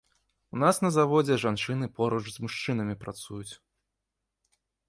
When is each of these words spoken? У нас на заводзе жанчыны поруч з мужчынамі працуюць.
У 0.55 0.61
нас 0.63 0.79
на 0.85 0.89
заводзе 0.95 1.37
жанчыны 1.43 1.89
поруч 1.99 2.23
з 2.31 2.37
мужчынамі 2.47 2.99
працуюць. 3.05 3.53